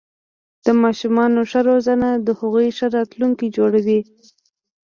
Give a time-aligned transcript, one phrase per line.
[0.65, 3.99] د ماشومانو ښه روزنه د هغوی ښه راتلونکې جوړوي.